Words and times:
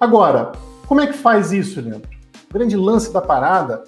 Agora, 0.00 0.52
como 0.86 1.00
é 1.00 1.08
que 1.08 1.12
faz 1.12 1.50
isso, 1.50 1.80
Leandro? 1.80 2.08
O 2.48 2.54
grande 2.54 2.76
lance 2.76 3.12
da 3.12 3.20
parada 3.20 3.82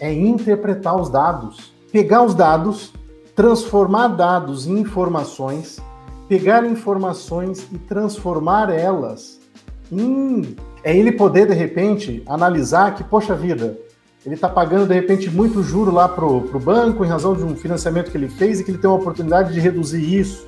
é 0.00 0.12
interpretar 0.12 1.00
os 1.00 1.08
dados. 1.08 1.72
Pegar 1.92 2.24
os 2.24 2.34
dados, 2.34 2.92
transformar 3.36 4.08
dados 4.08 4.66
em 4.66 4.80
informações, 4.80 5.80
pegar 6.28 6.66
informações 6.66 7.66
e 7.70 7.78
transformar 7.78 8.70
elas 8.70 9.40
em. 9.90 10.56
É 10.82 10.96
ele 10.96 11.12
poder, 11.12 11.46
de 11.46 11.54
repente, 11.54 12.24
analisar 12.26 12.96
que, 12.96 13.04
poxa 13.04 13.36
vida, 13.36 13.78
ele 14.26 14.34
está 14.34 14.48
pagando, 14.48 14.88
de 14.88 14.94
repente, 14.94 15.30
muito 15.30 15.62
juro 15.62 15.92
lá 15.92 16.08
para 16.08 16.24
o 16.24 16.40
banco 16.58 17.04
em 17.04 17.08
razão 17.08 17.34
de 17.34 17.44
um 17.44 17.54
financiamento 17.54 18.10
que 18.10 18.16
ele 18.16 18.28
fez 18.28 18.58
e 18.58 18.64
que 18.64 18.72
ele 18.72 18.78
tem 18.78 18.90
uma 18.90 18.98
oportunidade 18.98 19.52
de 19.52 19.60
reduzir 19.60 20.02
isso. 20.02 20.44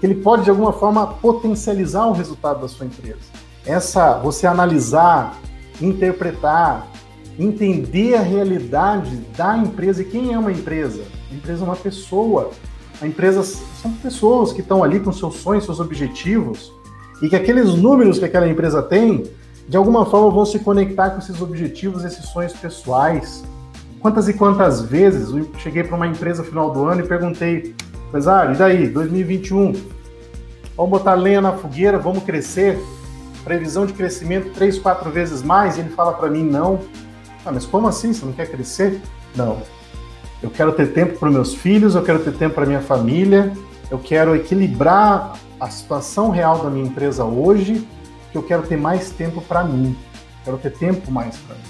Que 0.00 0.06
ele 0.06 0.16
pode, 0.16 0.42
de 0.42 0.50
alguma 0.50 0.72
forma, 0.72 1.06
potencializar 1.06 2.06
o 2.06 2.12
resultado 2.12 2.60
da 2.60 2.66
sua 2.66 2.86
empresa. 2.86 3.47
Essa, 3.66 4.18
você 4.18 4.46
analisar, 4.46 5.38
interpretar, 5.80 6.86
entender 7.38 8.14
a 8.14 8.20
realidade 8.20 9.16
da 9.36 9.56
empresa 9.56 10.02
e 10.02 10.04
quem 10.04 10.32
é 10.32 10.38
uma 10.38 10.50
empresa. 10.50 11.02
A 11.30 11.34
empresa 11.34 11.62
é 11.62 11.64
uma 11.64 11.76
pessoa. 11.76 12.50
A 13.00 13.06
empresa 13.06 13.42
são 13.42 13.92
pessoas 13.92 14.52
que 14.52 14.60
estão 14.60 14.82
ali 14.82 14.98
com 14.98 15.12
seus 15.12 15.36
sonhos, 15.36 15.64
seus 15.64 15.78
objetivos, 15.78 16.72
e 17.22 17.28
que 17.28 17.36
aqueles 17.36 17.74
números 17.74 18.18
que 18.18 18.24
aquela 18.24 18.48
empresa 18.48 18.82
tem, 18.82 19.24
de 19.68 19.76
alguma 19.76 20.04
forma 20.04 20.30
vão 20.30 20.44
se 20.44 20.58
conectar 20.58 21.10
com 21.10 21.18
esses 21.18 21.40
objetivos, 21.40 22.04
esses 22.04 22.24
sonhos 22.26 22.52
pessoais. 22.54 23.44
Quantas 24.00 24.28
e 24.28 24.32
quantas 24.32 24.82
vezes 24.82 25.30
eu 25.30 25.48
cheguei 25.58 25.84
para 25.84 25.96
uma 25.96 26.06
empresa 26.06 26.42
no 26.42 26.48
final 26.48 26.72
do 26.72 26.84
ano 26.86 27.04
e 27.04 27.06
perguntei, 27.06 27.74
empresário, 28.08 28.54
e 28.54 28.58
daí, 28.58 28.88
2021? 28.88 29.72
Vamos 30.76 30.90
botar 30.90 31.14
lenha 31.14 31.40
na 31.40 31.52
fogueira, 31.52 31.98
vamos 31.98 32.22
crescer? 32.24 32.78
Previsão 33.48 33.86
de 33.86 33.94
crescimento 33.94 34.50
três, 34.50 34.78
quatro 34.78 35.10
vezes 35.10 35.42
mais? 35.42 35.78
E 35.78 35.80
ele 35.80 35.88
fala 35.88 36.12
para 36.12 36.28
mim, 36.28 36.42
não. 36.42 36.80
Ah, 37.46 37.50
mas 37.50 37.64
como 37.64 37.88
assim? 37.88 38.12
Você 38.12 38.26
não 38.26 38.34
quer 38.34 38.50
crescer? 38.50 39.00
Não. 39.34 39.62
Eu 40.42 40.50
quero 40.50 40.70
ter 40.74 40.92
tempo 40.92 41.18
para 41.18 41.30
meus 41.30 41.54
filhos, 41.54 41.94
eu 41.94 42.02
quero 42.02 42.18
ter 42.18 42.34
tempo 42.34 42.56
para 42.56 42.66
minha 42.66 42.82
família, 42.82 43.50
eu 43.90 43.98
quero 43.98 44.36
equilibrar 44.36 45.38
a 45.58 45.70
situação 45.70 46.28
real 46.28 46.58
da 46.58 46.68
minha 46.68 46.86
empresa 46.86 47.24
hoje, 47.24 47.88
que 48.30 48.36
eu 48.36 48.42
quero 48.42 48.64
ter 48.64 48.76
mais 48.76 49.08
tempo 49.08 49.40
para 49.40 49.64
mim, 49.64 49.96
quero 50.44 50.58
ter 50.58 50.72
tempo 50.72 51.10
mais 51.10 51.38
para 51.38 51.54
mim. 51.54 51.62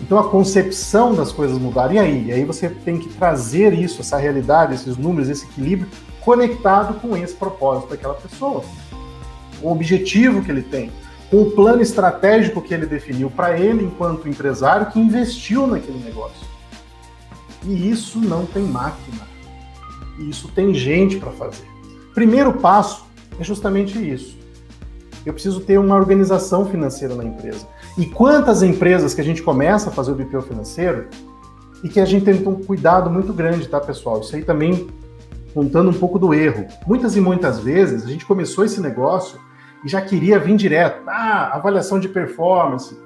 Então 0.00 0.20
a 0.20 0.28
concepção 0.30 1.16
das 1.16 1.32
coisas 1.32 1.58
mudaram. 1.58 1.94
E 1.94 1.98
aí? 1.98 2.26
E 2.26 2.32
aí 2.32 2.44
você 2.44 2.68
tem 2.68 2.96
que 2.96 3.08
trazer 3.08 3.72
isso, 3.72 4.02
essa 4.02 4.18
realidade, 4.18 4.76
esses 4.76 4.96
números, 4.96 5.28
esse 5.28 5.46
equilíbrio, 5.46 5.90
conectado 6.20 7.00
com 7.00 7.16
esse 7.16 7.34
propósito 7.34 7.88
daquela 7.88 8.14
pessoa. 8.14 8.62
O 9.62 9.70
objetivo 9.70 10.42
que 10.42 10.50
ele 10.50 10.62
tem, 10.62 10.92
com 11.30 11.42
o 11.42 11.50
plano 11.50 11.82
estratégico 11.82 12.62
que 12.62 12.72
ele 12.72 12.86
definiu 12.86 13.30
para 13.30 13.58
ele 13.58 13.84
enquanto 13.84 14.28
empresário 14.28 14.86
que 14.86 15.00
investiu 15.00 15.66
naquele 15.66 15.98
negócio. 15.98 16.46
E 17.64 17.90
isso 17.90 18.20
não 18.20 18.46
tem 18.46 18.62
máquina. 18.62 19.26
E 20.18 20.30
isso 20.30 20.48
tem 20.48 20.72
gente 20.72 21.16
para 21.16 21.32
fazer. 21.32 21.66
Primeiro 22.14 22.52
passo 22.54 23.04
é 23.38 23.44
justamente 23.44 23.98
isso. 23.98 24.38
Eu 25.24 25.32
preciso 25.32 25.60
ter 25.60 25.78
uma 25.78 25.96
organização 25.96 26.64
financeira 26.64 27.14
na 27.14 27.24
empresa. 27.24 27.66
E 27.98 28.06
quantas 28.06 28.62
empresas 28.62 29.12
que 29.12 29.20
a 29.20 29.24
gente 29.24 29.42
começa 29.42 29.90
a 29.90 29.92
fazer 29.92 30.12
o 30.12 30.14
BPO 30.14 30.42
financeiro 30.42 31.08
e 31.82 31.88
que 31.88 31.98
a 31.98 32.04
gente 32.04 32.24
tem 32.24 32.34
um 32.46 32.62
cuidado 32.62 33.10
muito 33.10 33.32
grande, 33.32 33.68
tá, 33.68 33.80
pessoal? 33.80 34.20
Isso 34.20 34.36
aí 34.36 34.44
também 34.44 34.86
contando 35.52 35.90
um 35.90 35.94
pouco 35.94 36.18
do 36.18 36.32
erro. 36.32 36.66
Muitas 36.86 37.16
e 37.16 37.20
muitas 37.20 37.58
vezes 37.58 38.04
a 38.04 38.08
gente 38.08 38.24
começou 38.24 38.64
esse 38.64 38.80
negócio 38.80 39.40
e 39.84 39.88
já 39.88 40.00
queria 40.00 40.38
vir 40.38 40.56
direto. 40.56 41.02
Ah, 41.06 41.54
avaliação 41.54 41.98
de 41.98 42.08
performance. 42.08 42.96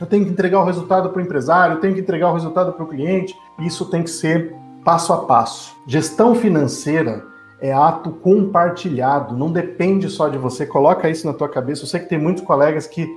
Eu 0.00 0.06
tenho 0.06 0.24
que 0.24 0.30
entregar 0.30 0.60
o 0.60 0.64
resultado 0.64 1.10
para 1.10 1.20
o 1.20 1.22
empresário, 1.22 1.76
eu 1.76 1.80
tenho 1.80 1.94
que 1.94 2.00
entregar 2.00 2.30
o 2.30 2.34
resultado 2.34 2.72
para 2.72 2.84
o 2.84 2.88
cliente. 2.88 3.34
Isso 3.60 3.86
tem 3.86 4.02
que 4.02 4.10
ser 4.10 4.54
passo 4.84 5.12
a 5.12 5.18
passo. 5.18 5.76
Gestão 5.86 6.34
financeira 6.34 7.24
é 7.60 7.72
ato 7.72 8.10
compartilhado, 8.10 9.36
não 9.36 9.52
depende 9.52 10.08
só 10.10 10.28
de 10.28 10.36
você. 10.36 10.66
Coloca 10.66 11.08
isso 11.08 11.26
na 11.26 11.32
tua 11.32 11.48
cabeça. 11.48 11.84
Eu 11.84 11.86
sei 11.86 12.00
que 12.00 12.08
tem 12.08 12.18
muitos 12.18 12.42
colegas 12.42 12.88
que, 12.88 13.08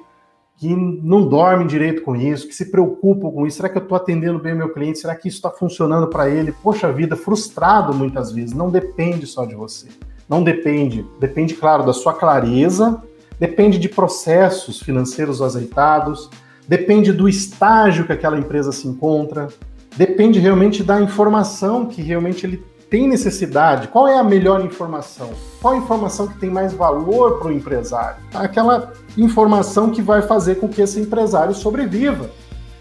que 0.57 0.75
não 0.75 1.27
dormem 1.27 1.65
direito 1.65 2.03
com 2.03 2.15
isso, 2.15 2.47
que 2.47 2.53
se 2.53 2.69
preocupam 2.69 3.31
com 3.31 3.47
isso. 3.47 3.57
Será 3.57 3.69
que 3.69 3.77
eu 3.77 3.81
estou 3.81 3.95
atendendo 3.95 4.37
bem 4.37 4.53
o 4.53 4.57
meu 4.57 4.71
cliente? 4.71 4.99
Será 4.99 5.15
que 5.15 5.27
isso 5.27 5.37
está 5.37 5.49
funcionando 5.49 6.07
para 6.07 6.29
ele? 6.29 6.51
Poxa 6.51 6.91
vida, 6.91 7.15
frustrado 7.15 7.93
muitas 7.95 8.31
vezes. 8.31 8.53
Não 8.53 8.69
depende 8.69 9.25
só 9.25 9.45
de 9.45 9.55
você. 9.55 9.87
Não 10.27 10.43
depende. 10.43 11.05
Depende, 11.19 11.53
claro, 11.53 11.85
da 11.85 11.93
sua 11.93 12.13
clareza, 12.13 13.01
depende 13.39 13.77
de 13.77 13.89
processos 13.89 14.79
financeiros 14.79 15.41
azeitados, 15.41 16.29
depende 16.67 17.11
do 17.11 17.29
estágio 17.29 18.05
que 18.05 18.13
aquela 18.13 18.37
empresa 18.37 18.71
se 18.71 18.87
encontra, 18.87 19.47
depende 19.95 20.39
realmente 20.39 20.83
da 20.83 20.99
informação 21.01 21.85
que 21.85 22.01
realmente 22.01 22.45
ele 22.45 22.63
tem 22.89 23.07
necessidade. 23.07 23.87
Qual 23.87 24.07
é 24.07 24.17
a 24.17 24.23
melhor 24.23 24.63
informação? 24.63 25.31
Qual 25.61 25.73
a 25.73 25.77
informação 25.77 26.27
que 26.27 26.37
tem 26.37 26.49
mais 26.49 26.73
valor 26.73 27.39
para 27.39 27.49
o 27.49 27.51
empresário? 27.51 28.17
Aquela 28.33 28.93
informação 29.17 29.89
que 29.89 30.01
vai 30.01 30.21
fazer 30.21 30.55
com 30.55 30.67
que 30.67 30.81
esse 30.81 30.99
empresário 30.99 31.53
sobreviva, 31.53 32.29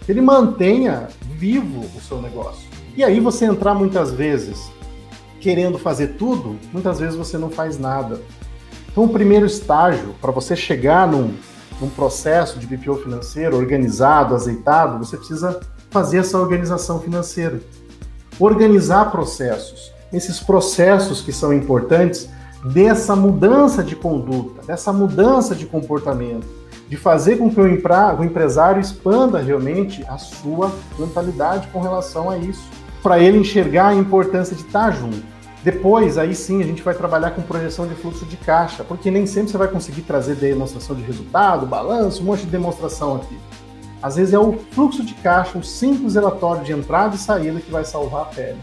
ele 0.07 0.21
mantenha 0.21 1.07
vivo 1.37 1.85
o 1.95 2.01
seu 2.01 2.21
negócio. 2.21 2.69
E 2.95 3.03
aí 3.03 3.19
você 3.19 3.45
entrar 3.45 3.73
muitas 3.73 4.11
vezes 4.13 4.71
querendo 5.39 5.77
fazer 5.77 6.15
tudo, 6.17 6.57
muitas 6.71 6.99
vezes 6.99 7.15
você 7.15 7.37
não 7.37 7.49
faz 7.49 7.77
nada. 7.77 8.21
Então, 8.91 9.03
o 9.03 9.09
primeiro 9.09 9.45
estágio 9.45 10.15
para 10.21 10.31
você 10.31 10.55
chegar 10.55 11.07
num, 11.07 11.33
num 11.81 11.89
processo 11.89 12.57
de 12.59 12.65
BPO 12.65 12.95
financeiro 12.95 13.57
organizado, 13.57 14.33
azeitado, 14.33 15.05
você 15.05 15.17
precisa 15.17 15.59
fazer 15.89 16.19
essa 16.19 16.37
organização 16.37 16.99
financeira. 16.99 17.59
Organizar 18.39 19.11
processos. 19.11 19.91
Esses 20.11 20.39
processos 20.39 21.21
que 21.21 21.31
são 21.31 21.53
importantes 21.53 22.29
dessa 22.73 23.15
mudança 23.15 23.83
de 23.83 23.95
conduta, 23.95 24.61
dessa 24.65 24.91
mudança 24.91 25.53
de 25.53 25.65
comportamento, 25.65 26.47
de 26.87 26.97
fazer 26.97 27.37
com 27.37 27.49
que 27.49 27.59
o, 27.59 27.63
o 27.63 28.23
empresário 28.23 28.79
expanda 28.79 29.39
realmente 29.39 30.03
a 30.07 30.17
sua 30.17 30.71
mentalidade 30.97 31.67
com 31.67 31.81
relação 31.81 32.29
a 32.29 32.37
isso, 32.37 32.63
para 33.05 33.19
ele 33.19 33.37
enxergar 33.37 33.89
a 33.89 33.93
importância 33.93 34.55
de 34.55 34.63
estar 34.63 34.89
junto. 34.89 35.21
Depois, 35.63 36.17
aí 36.17 36.33
sim, 36.33 36.59
a 36.59 36.65
gente 36.65 36.81
vai 36.81 36.95
trabalhar 36.95 37.29
com 37.31 37.43
projeção 37.43 37.87
de 37.87 37.93
fluxo 37.93 38.25
de 38.25 38.35
caixa, 38.35 38.83
porque 38.83 39.11
nem 39.11 39.27
sempre 39.27 39.51
você 39.51 39.59
vai 39.59 39.67
conseguir 39.67 40.01
trazer 40.01 40.33
demonstração 40.33 40.95
de 40.95 41.03
resultado, 41.03 41.67
balanço, 41.67 42.23
um 42.23 42.25
monte 42.25 42.45
de 42.45 42.47
demonstração 42.47 43.17
aqui. 43.17 43.37
Às 44.01 44.15
vezes 44.15 44.33
é 44.33 44.39
o 44.39 44.53
fluxo 44.71 45.05
de 45.05 45.13
caixa, 45.13 45.55
um 45.55 45.61
simples 45.61 46.15
relatório 46.15 46.63
de 46.63 46.71
entrada 46.71 47.15
e 47.15 47.19
saída 47.19 47.59
que 47.59 47.69
vai 47.69 47.85
salvar 47.85 48.23
a 48.23 48.25
pele. 48.25 48.57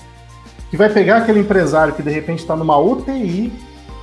Que 0.70 0.76
vai 0.76 0.88
pegar 0.88 1.18
aquele 1.18 1.38
empresário 1.38 1.94
que 1.94 2.02
de 2.02 2.10
repente 2.10 2.40
está 2.40 2.56
numa 2.56 2.76
UTI 2.76 3.52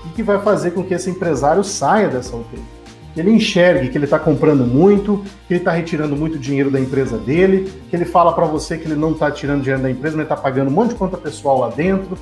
e 0.06 0.09
que 0.16 0.23
vai 0.23 0.39
fazer 0.39 0.71
com 0.71 0.85
que 0.85 0.94
esse 0.94 1.09
empresário 1.09 1.66
saia 1.66 2.07
dessa 2.07 2.33
UTI. 2.33 2.78
Que 3.14 3.20
ele 3.20 3.31
enxergue 3.31 3.90
que 3.90 3.97
ele 3.97 4.06
está 4.06 4.20
comprando 4.20 4.66
muito, 4.66 5.24
que 5.47 5.53
ele 5.53 5.62
está 5.62 5.72
retirando 5.72 6.16
muito 6.16 6.38
dinheiro 6.38 6.70
da 6.70 6.80
empresa 6.80 7.18
dele, 7.18 7.72
que 7.90 7.96
ele 7.96 8.06
fala 8.06 8.34
para 8.34 8.46
você 8.46 8.78
que 8.78 8.86
ele 8.86 8.96
não 8.96 9.12
está 9.12 9.31
tirando 9.31 9.62
dinheiro 9.62 9.81
da 9.81 9.90
empresa, 9.90 10.16
mas 10.16 10.25
está 10.25 10.36
pagando 10.36 10.70
um 10.70 10.74
monte 10.74 10.90
de 10.90 10.96
conta 10.96 11.18
pessoal 11.18 11.59
lá 11.59 11.69
dentro, 11.69 12.18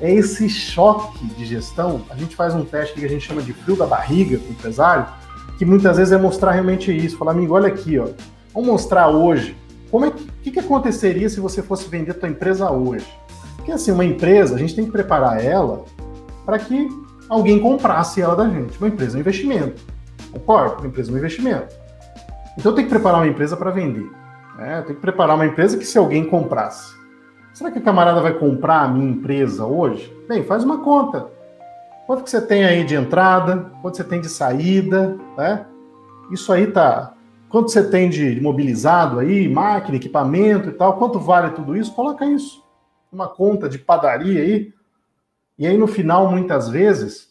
é 0.00 0.12
esse 0.12 0.48
choque 0.48 1.24
de 1.26 1.44
gestão. 1.44 2.02
A 2.10 2.16
gente 2.16 2.34
faz 2.34 2.54
um 2.54 2.64
teste 2.64 2.98
que 2.98 3.04
a 3.04 3.08
gente 3.08 3.24
chama 3.24 3.40
de 3.40 3.52
frio 3.52 3.76
da 3.76 3.86
barriga 3.86 4.36
para 4.36 4.48
o 4.48 4.52
empresário, 4.52 5.06
que 5.56 5.64
muitas 5.64 5.96
vezes 5.96 6.12
é 6.12 6.18
mostrar 6.18 6.50
realmente 6.50 6.94
isso. 6.94 7.16
Falar, 7.16 7.30
amigo, 7.30 7.54
olha 7.54 7.68
aqui, 7.68 7.98
ó, 7.98 8.08
vamos 8.52 8.68
mostrar 8.68 9.08
hoje 9.08 9.56
como 9.92 10.06
é 10.06 10.10
que, 10.10 10.26
que, 10.42 10.50
que 10.50 10.58
aconteceria 10.58 11.28
se 11.28 11.38
você 11.38 11.62
fosse 11.62 11.88
vender 11.88 12.10
a 12.10 12.14
tua 12.14 12.28
empresa 12.28 12.68
hoje. 12.70 13.06
Porque 13.56 13.70
assim, 13.70 13.92
uma 13.92 14.04
empresa, 14.04 14.56
a 14.56 14.58
gente 14.58 14.74
tem 14.74 14.84
que 14.84 14.90
preparar 14.90 15.44
ela 15.44 15.84
para 16.44 16.58
que 16.58 16.88
alguém 17.28 17.60
comprasse 17.60 18.20
ela 18.20 18.34
da 18.34 18.48
gente. 18.48 18.76
Uma 18.78 18.88
empresa 18.88 19.14
é 19.14 19.18
um 19.18 19.20
investimento. 19.20 19.80
Concordo? 20.32 20.78
Uma 20.78 20.86
empresa 20.88 21.10
é 21.10 21.14
um 21.14 21.18
investimento. 21.18 21.74
Então 22.58 22.74
tenho 22.74 22.86
que 22.86 22.94
preparar 22.94 23.20
uma 23.20 23.28
empresa 23.28 23.56
para 23.56 23.70
vender. 23.70 24.10
Né? 24.56 24.82
Tenho 24.82 24.96
que 24.96 25.00
preparar 25.00 25.36
uma 25.36 25.46
empresa 25.46 25.76
que 25.78 25.84
se 25.84 25.98
alguém 25.98 26.24
comprasse, 26.24 26.94
Será 27.52 27.70
que 27.70 27.78
o 27.78 27.82
camarada 27.82 28.20
vai 28.22 28.32
comprar 28.32 28.80
a 28.80 28.88
minha 28.88 29.10
empresa 29.10 29.66
hoje? 29.66 30.10
Bem, 30.26 30.42
faz 30.42 30.64
uma 30.64 30.78
conta. 30.78 31.28
Quanto 32.06 32.24
que 32.24 32.30
você 32.30 32.40
tem 32.40 32.64
aí 32.64 32.82
de 32.82 32.94
entrada? 32.94 33.70
Quanto 33.82 33.96
você 33.96 34.04
tem 34.04 34.22
de 34.22 34.28
saída? 34.28 35.18
Né? 35.36 35.66
Isso 36.30 36.50
aí 36.50 36.66
tá. 36.66 37.12
Quanto 37.50 37.70
você 37.70 37.86
tem 37.88 38.08
de 38.08 38.40
mobilizado 38.40 39.18
aí, 39.18 39.46
máquina, 39.50 39.96
equipamento 39.96 40.70
e 40.70 40.72
tal? 40.72 40.96
Quanto 40.96 41.20
vale 41.20 41.50
tudo 41.50 41.76
isso? 41.76 41.94
Coloca 41.94 42.24
isso. 42.24 42.64
Uma 43.12 43.28
conta 43.28 43.68
de 43.68 43.78
padaria 43.78 44.40
aí. 44.40 44.72
E 45.58 45.66
aí 45.66 45.76
no 45.76 45.86
final, 45.86 46.30
muitas 46.30 46.70
vezes, 46.70 47.28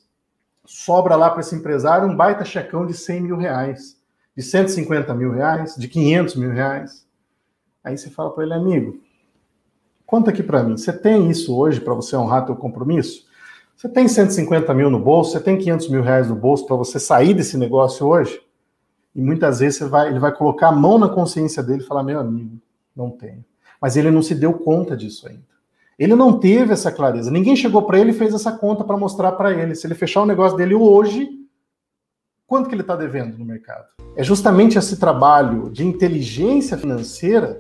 sobra 0.66 1.16
lá 1.16 1.30
para 1.30 1.42
esse 1.42 1.56
empresário 1.56 2.08
um 2.08 2.16
baita 2.16 2.46
checão 2.46 2.86
de 2.86 2.94
100 2.94 3.22
mil 3.22 3.38
reais, 3.38 3.98
de 4.36 4.44
150 4.44 5.14
mil 5.14 5.32
reais, 5.32 5.76
de 5.76 5.88
500 5.88 6.36
mil 6.36 6.52
reais. 6.52 7.06
Aí 7.84 7.98
você 7.98 8.10
fala 8.10 8.32
para 8.32 8.44
ele, 8.44 8.54
amigo, 8.54 9.02
Conta 10.12 10.30
aqui 10.30 10.44
para 10.44 10.62
mim, 10.62 10.76
você 10.76 10.92
tem 10.92 11.32
isso 11.32 11.58
hoje 11.58 11.80
para 11.80 11.94
você 11.94 12.18
honrar 12.18 12.46
teu 12.46 12.54
compromisso? 12.54 13.26
Você 13.78 13.88
tem 13.88 14.10
150 14.10 14.74
mil 14.74 14.90
no 14.90 15.00
bolso, 15.00 15.32
você 15.32 15.40
tem 15.40 15.58
500 15.58 15.88
mil 15.88 16.02
reais 16.02 16.28
no 16.28 16.36
bolso 16.36 16.66
para 16.66 16.76
você 16.76 17.00
sair 17.00 17.34
desse 17.34 17.58
negócio 17.58 18.06
hoje? 18.06 18.42
E 19.16 19.22
muitas 19.22 19.60
vezes 19.60 19.80
vai, 19.80 20.10
ele 20.10 20.20
vai 20.20 20.36
colocar 20.36 20.68
a 20.68 20.72
mão 20.74 21.00
na 21.00 21.08
consciência 21.08 21.64
dele 21.64 21.82
e 21.82 21.86
falar: 21.86 22.04
meu 22.04 22.20
amigo, 22.20 22.60
não 22.94 23.10
tenho. 23.10 23.46
Mas 23.82 23.96
ele 23.96 24.12
não 24.12 24.22
se 24.22 24.36
deu 24.36 24.52
conta 24.54 24.98
disso 24.98 25.30
ainda. 25.30 25.46
Ele 26.02 26.16
não 26.16 26.40
teve 26.40 26.74
essa 26.74 26.92
clareza. 26.92 27.30
Ninguém 27.30 27.56
chegou 27.56 27.84
para 27.84 28.00
ele 28.00 28.10
e 28.10 28.14
fez 28.14 28.34
essa 28.34 28.52
conta 28.52 28.84
para 28.84 28.98
mostrar 28.98 29.34
para 29.34 29.52
ele. 29.52 29.76
Se 29.76 29.86
ele 29.86 29.94
fechar 29.94 30.24
o 30.24 30.26
negócio 30.26 30.58
dele 30.58 30.74
hoje, 30.74 31.30
quanto 32.48 32.68
que 32.68 32.74
ele 32.74 32.82
está 32.82 32.96
devendo 32.96 33.38
no 33.38 33.46
mercado? 33.46 33.86
É 34.16 34.24
justamente 34.24 34.80
esse 34.80 35.00
trabalho 35.00 35.70
de 35.70 35.86
inteligência 35.86 36.76
financeira 36.76 37.56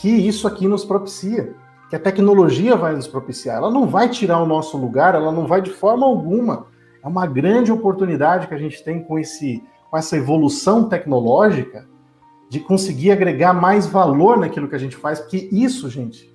que 0.00 0.08
isso 0.08 0.48
aqui 0.48 0.66
nos 0.66 0.86
propicia, 0.86 1.52
que 1.90 1.96
a 1.96 2.00
tecnologia 2.00 2.74
vai 2.76 2.96
nos 2.96 3.06
propiciar. 3.06 3.58
Ela 3.58 3.70
não 3.70 3.86
vai 3.86 4.08
tirar 4.08 4.40
o 4.40 4.46
nosso 4.46 4.78
lugar, 4.78 5.14
ela 5.14 5.30
não 5.30 5.46
vai 5.46 5.60
de 5.60 5.70
forma 5.70 6.06
alguma. 6.06 6.68
É 7.04 7.06
uma 7.06 7.26
grande 7.26 7.70
oportunidade 7.70 8.46
que 8.46 8.54
a 8.54 8.58
gente 8.58 8.82
tem 8.82 9.02
com 9.02 9.18
esse 9.18 9.62
com 9.90 9.98
essa 9.98 10.16
evolução 10.16 10.88
tecnológica 10.88 11.86
de 12.48 12.58
conseguir 12.58 13.12
agregar 13.12 13.52
mais 13.52 13.86
valor 13.86 14.38
naquilo 14.38 14.66
que 14.66 14.74
a 14.74 14.78
gente 14.78 14.96
faz, 14.96 15.20
porque 15.20 15.50
isso, 15.52 15.90
gente, 15.90 16.34